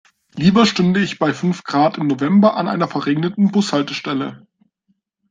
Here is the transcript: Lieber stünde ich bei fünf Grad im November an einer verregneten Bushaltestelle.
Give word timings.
Lieber 0.33 0.65
stünde 0.65 0.99
ich 0.99 1.19
bei 1.19 1.31
fünf 1.31 1.63
Grad 1.63 1.99
im 1.99 2.07
November 2.07 2.55
an 2.55 2.67
einer 2.67 2.87
verregneten 2.87 3.51
Bushaltestelle. 3.51 4.47